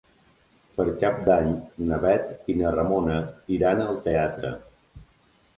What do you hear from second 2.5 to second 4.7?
i na Ramona iran al teatre.